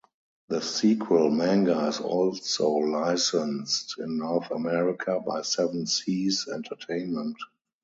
[0.49, 7.37] The sequel manga is also licensed in North America by Seven Seas Entertainment.